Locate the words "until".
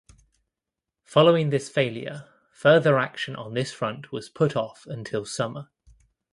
4.87-5.25